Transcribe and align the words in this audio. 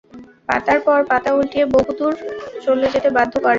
পাতার 0.49 0.79
পর 0.85 0.99
পাতা 1.09 1.29
উল্টিয়ে 1.37 1.65
বহুদর 1.75 2.13
চলে 2.63 2.87
যেতে 2.93 3.09
বাধ্য 3.17 3.33
করেন। 3.35 3.49